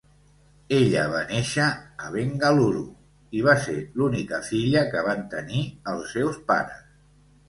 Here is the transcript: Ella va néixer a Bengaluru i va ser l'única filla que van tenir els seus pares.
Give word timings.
Ella 0.75 1.01
va 1.09 1.19
néixer 1.31 1.65
a 2.05 2.07
Bengaluru 2.15 2.81
i 3.39 3.43
va 3.47 3.55
ser 3.65 3.75
l'única 3.99 4.39
filla 4.47 4.83
que 4.95 5.05
van 5.09 5.21
tenir 5.35 5.61
els 5.93 6.17
seus 6.17 6.41
pares. 6.49 6.81